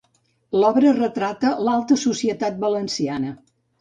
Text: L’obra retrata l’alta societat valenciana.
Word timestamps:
L’obra 0.61 0.93
retrata 0.95 1.53
l’alta 1.67 1.99
societat 2.05 2.59
valenciana. 2.65 3.37